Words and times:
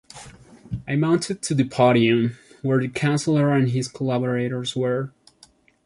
I 0.87 0.95
mounted 0.95 1.43
to 1.43 1.53
the 1.53 1.63
podium, 1.63 2.39
where 2.63 2.79
the 2.79 2.87
Chancellor 2.87 3.51
and 3.53 3.69
his 3.69 3.87
collaborators 3.87 4.75
were. 4.75 5.13